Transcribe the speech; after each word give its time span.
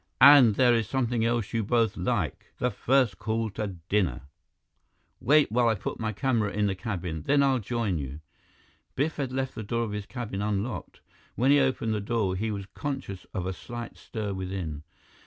"And 0.19 0.55
there 0.55 0.73
is 0.73 0.89
something 0.89 1.23
else 1.23 1.53
you 1.53 1.63
both 1.63 1.95
like, 1.95 2.47
the 2.57 2.71
first 2.71 3.19
call 3.19 3.51
to 3.51 3.75
dinner. 3.87 4.21
Wait 5.19 5.51
while 5.51 5.69
I 5.69 5.75
put 5.75 5.99
my 5.99 6.11
camera 6.11 6.49
in 6.51 6.65
the 6.65 6.73
cabin; 6.73 7.21
then 7.21 7.43
I'll 7.43 7.59
join 7.59 7.99
you." 7.99 8.21
Biff 8.95 9.17
had 9.17 9.31
left 9.31 9.53
the 9.53 9.61
door 9.61 9.83
of 9.83 9.91
his 9.91 10.07
cabin 10.07 10.41
unlocked. 10.41 11.01
When 11.35 11.51
he 11.51 11.59
opened 11.59 11.93
the 11.93 12.01
door, 12.01 12.35
he 12.35 12.49
was 12.49 12.65
conscious 12.73 13.25
of 13.35 13.45
a 13.45 13.53
slight 13.53 13.95
stir 13.95 14.33
within. 14.33 14.81